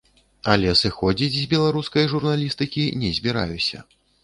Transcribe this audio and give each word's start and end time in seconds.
Але 0.53 0.71
сыходзіць 0.79 1.35
з 1.35 1.43
беларускай 1.51 2.09
журналістыкі 2.15 2.89
не 3.05 3.15
збіраюся. 3.21 3.87